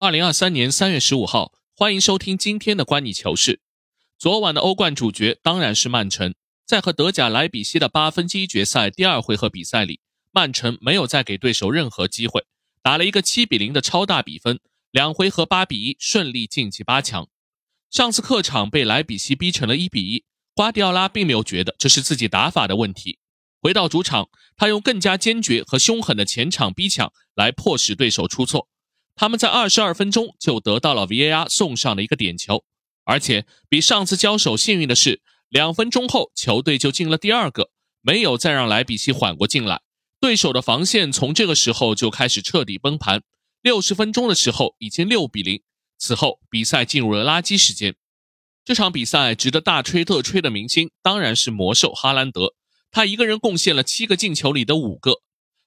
[0.00, 3.60] 二零二三年三月十五号，欢迎收听今天的观你球事。
[4.16, 9.98] 昨晚的欧冠主角当然是曼城，在和德甲莱比锡的八分之一决赛第二回合比赛里，
[10.30, 12.44] 曼城没有再给对手任何机会，
[12.80, 14.60] 打了一个七比零的超大比分，
[14.92, 17.28] 两回合八比一顺利晋级八强。
[17.90, 20.24] 上次客场被莱比锡逼成了一比一，
[20.54, 23.18] 瓜迪奥拉并没有觉得这是自己打法的问题，
[23.60, 28.68] 回到主场，他用更加坚决和凶狠的前场逼抢来迫使对手出错。
[29.18, 32.62] 他们在二十二分钟就得到了 VAR 送上的一个点球，
[33.04, 37.70] 而且比上次交手幸运的是，两分钟后球队就进了第二个，
[38.00, 39.82] 没有再让莱比锡缓过劲来。
[40.20, 43.22] 对手的防线从这个时候就开始彻底崩盘。
[43.60, 45.62] 六十分钟的时候已经六比零，
[45.98, 47.96] 此后比赛进入了垃圾时间。
[48.64, 52.54] 这场比赛值得大吹特吹的明星当然是魔兽哈兰德，
[52.92, 55.22] 他一个人贡献了七个进球里的五个。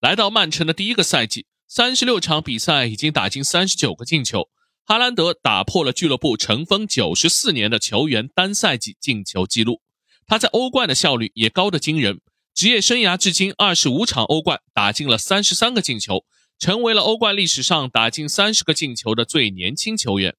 [0.00, 1.46] 来到曼城的第一个赛季。
[1.68, 4.48] 三十六场比赛已经打进三十九个进球，
[4.84, 9.80] 哈兰德打破了俱乐部尘封九十四年的球员单赛季进球纪录。
[10.28, 12.20] 他在欧冠的效率也高得惊人，
[12.54, 16.24] 职业生涯至今二十五场欧冠打进了三十三个进球，
[16.56, 20.36] 成为了欧冠历史上打进三十个进球的最年轻球员。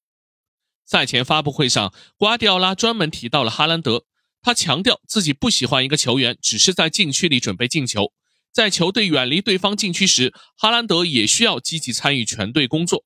[0.86, 4.06] 赛前发布会上，瓜迪奥拉专门提到了哈兰德，
[4.42, 8.14] 他强调自己不喜欢一个球员只是在禁区里准备进球。
[8.58, 13.06] 在球队远离对方禁区时，哈兰德也需要积极参与全队工作。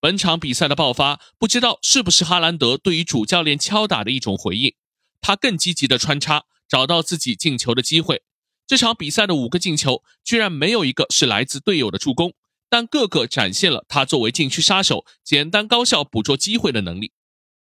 [0.00, 4.74] 本场比赛的爆发，不知道是不是哈兰德对于主教练敲打的一种回应。
[5.20, 8.24] 他更积极的穿插，找到自己进球的机会。
[8.66, 12.32] 这场比赛的五个进球，居然没有一个是来自队友的助攻，
[12.68, 17.12] 但个个展现了他作为禁区杀手，简单高效捕捉机会的能力。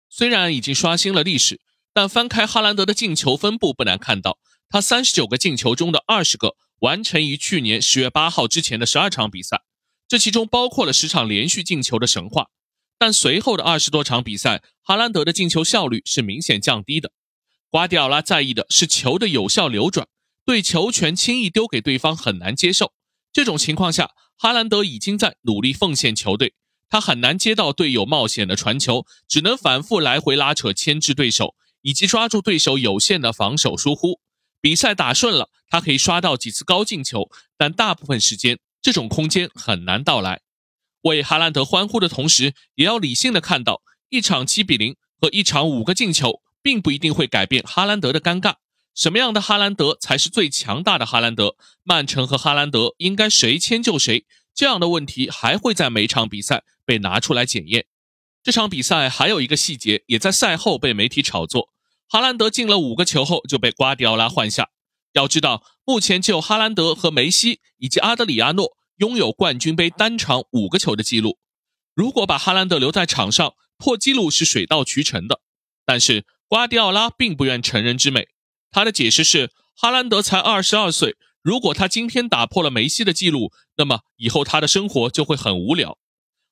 [0.08, 1.60] 虽然已经刷新了历史，
[1.92, 6.54] 但翻开哈兰德的进球分布，不难看到，他三十九个进球中的二十个。
[6.80, 9.62] 完成于去年十月八号之前的十二场比赛，
[10.08, 12.48] 这其中包括了十场连续进球的神话。
[12.98, 17.12] 但随后的二十多场比赛，哈兰德的进球效率是明显降低的。
[17.68, 20.06] 瓜迪奥拉在意的是球的有效流转，
[20.46, 22.92] 对球权轻易丢给对方很难接受。
[23.32, 26.54] 这种情况下，哈兰德已经在努力奉献球队，
[26.88, 34.20] 他很难接到队友冒险的传球，只能反复来回拉扯牵制对手，以及抓住对手有限的防守疏忽。
[34.64, 40.40] 比赛打顺了，他可以刷到几次高进球，但大部分时间这种空间很难到来。
[41.02, 48.54] 为哈兰德欢呼的同时，也要理性的看到，一场七比零和一场五个进球，并不一定会改变哈兰德的尴尬。
[48.94, 51.56] 什么样的哈兰德才是最强大的哈兰德？
[51.82, 54.24] 曼城和哈兰德应该谁迁就谁？
[54.54, 57.84] 这样的问题还会在每场比赛被拿出来检验。
[58.42, 61.73] 这场比赛还有一个细节，也在赛后被媒体炒作。
[62.08, 64.70] 哈兰德进了五个球后就被瓜迪奥拉换下。
[65.12, 71.38] 要知道，目前只有哈兰德和梅西以及阿德里亚诺拥有冠军杯单场五个球的记录。
[71.94, 75.40] 如果把哈兰德留在场上，破纪录是水到渠成的。
[75.86, 78.28] 但是瓜迪奥拉并不愿成人之美。
[78.70, 85.98] 他的解释是：哈兰德才二十二岁，如果他今天打破了梅西的记录，那么以后他的生活就会很无聊。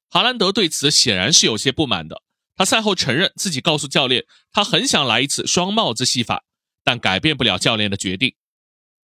[0.08, 2.22] 哈兰德对此显然是有些不满的。
[2.56, 6.44] 他赛后承认自己告诉教练，他很想来一次双帽子戏法，
[6.84, 8.34] 但改变不了教练的决定。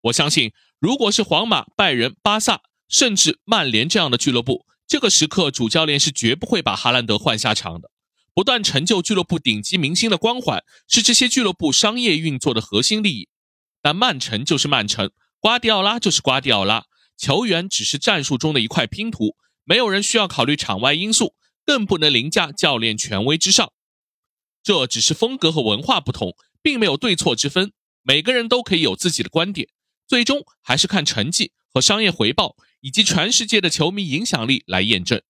[0.03, 7.91] 我相信，如果是皇马、拜仁、巴萨，甚至曼联这样的俱乐部，这个时刻主教练是绝不会把哈兰德换下场的。
[8.35, 13.29] 不断成就俱乐部顶级明星的光环，是这些俱乐部商业运作的核心利益。
[13.81, 16.85] 但曼城就是曼城，瓜迪奥拉就是瓜迪奥拉，
[17.17, 21.35] 球员只是战术中的一块拼图，没有人需要考虑场外因素。
[21.65, 23.73] 更不能凌驾教练权威之上，
[24.63, 27.73] 这只是风格和文化不同，并没有对错之分。
[28.03, 29.69] 每个人都可以有自己的观点，
[30.07, 35.23] 最终还是看成绩和商业回报，以及全世界的球迷影响力来验证。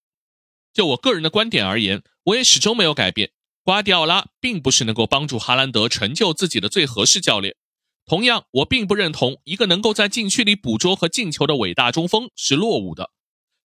[0.73, 3.31] 就我个人的观点而言，我也始终没有改变。
[3.63, 7.57] 瓜迪奥拉并不是能够帮助哈兰德成就自己的最合适教练。
[8.05, 13.13] 同样，我并不认同一个能够在禁区里捕捉和进球的伟大中锋是落伍的。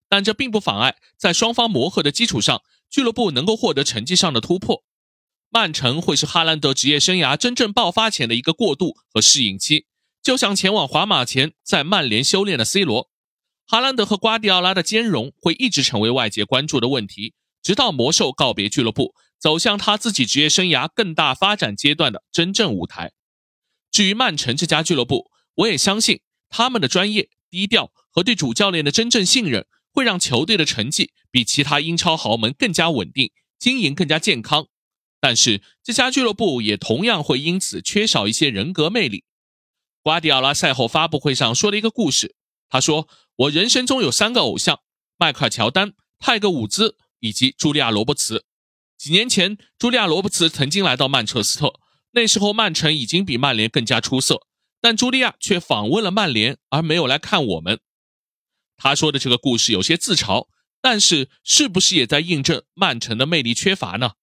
[0.10, 4.84] 但这并不妨碍，在双方磨合的基础上，俱乐部能够获得成绩上的突破。
[5.50, 9.86] 曼城会是哈兰德职业生涯真正爆发前的一个过渡和适应期，
[10.22, 13.10] 就像前往皇马前在曼联修炼的 C 罗。
[13.66, 23.12] 哈兰德和瓜迪奥拉的兼容会一直成为外界关注的问题，直到魔兽告别俱乐部，走向他自己职业生涯更大发展阶段的真正舞台。
[23.92, 29.68] 至于曼城这家俱乐部，我也相信他们的专业、低调和对主教练的真正信任。
[30.00, 34.68] 会让球队的成绩比其他英超豪门更加稳定，经营更加健康。
[35.20, 39.26] 但是这家俱乐部也同样会因此缺少一些人格魅力。
[40.02, 42.34] 瓜迪奥拉赛后发布会上说了一个故事，
[42.70, 44.80] 他说：“我人生中有三个偶像：
[45.18, 48.46] 迈克尔·乔丹、泰格·伍兹、以及茱莉亚·罗伯茨。
[48.98, 51.74] 几年前，茱莉亚·罗伯茨曾经来到曼彻斯特，
[52.12, 54.48] 那时候曼城已经比曼联更加出色，
[54.80, 57.82] 但茱莉亚却访问了曼联，而没有来看我们。
[58.80, 60.48] 他说的这个故事有些自嘲，
[60.82, 64.14] 但是是不是也在印证曼城的魅力缺乏呢？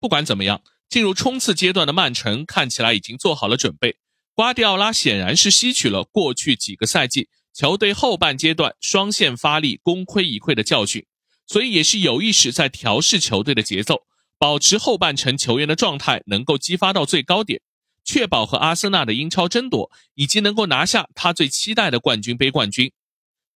[0.00, 3.96] 不管怎么样，进入冲刺阶段的曼城看起来已经做好了准备。
[4.32, 11.04] 瓜迪奥拉显然是吸取了过去几个赛季球队后半阶段双线发力功亏一篑的教训。
[11.46, 14.02] 所以也是有意识在调试球队的节奏，
[14.38, 17.60] 保持后半程球员的状态能够激发到最高点，
[18.04, 22.92] 确保和阿森纳的英超争夺，以及能够拿下他最期待的冠军杯冠军。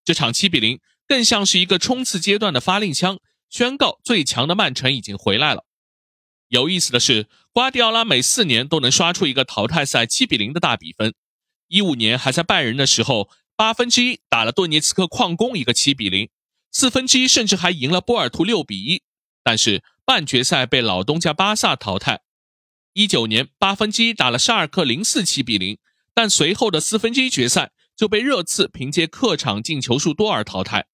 [0.06, 3.18] 这场七比零更像是一个冲刺阶段的发令枪，
[3.50, 5.66] 宣告最强的曼城已经回来了。
[6.46, 11.12] 有意思的是，瓜迪奥拉每四年都能刷出一个淘汰赛七比零的大比分。
[11.66, 16.28] 一五年还在拜仁的时候，八分之一打了顿涅茨克矿工一个七比零。
[16.70, 19.02] 四分之一甚至还赢了波尔图六比一，
[19.42, 22.20] 但是半决赛被老东家巴萨淘汰。
[22.92, 25.78] 一九年八分之一打了沙尔克零四七比零，
[26.14, 30.86] 但随后的四分之一决赛就被热刺凭借客场进球数多而淘汰。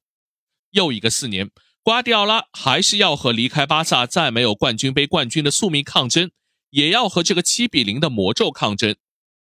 [0.70, 1.50] 又一个四年，
[1.82, 6.30] 瓜迪奥拉还是要和离开巴萨再没有冠军杯冠军的宿命抗争，
[6.70, 8.96] 也要和这个七比零的魔咒抗争。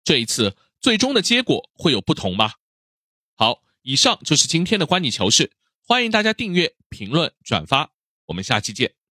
[0.03, 2.55] 这一次最终的结果会有不同吗？
[3.37, 5.53] 好，以上就是今天的观你球事。
[5.85, 7.93] 欢迎大家订阅、评论、转发，
[8.27, 9.02] 我们下期见。